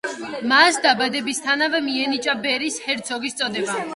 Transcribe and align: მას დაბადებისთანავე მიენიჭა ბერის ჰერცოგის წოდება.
მას 0.51 0.79
დაბადებისთანავე 0.85 1.83
მიენიჭა 1.89 2.37
ბერის 2.47 2.81
ჰერცოგის 2.87 3.41
წოდება. 3.43 3.77